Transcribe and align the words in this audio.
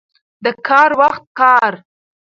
د 0.43 0.45
کار 0.67 0.91
وخت 1.01 1.23
کار. 1.39 1.71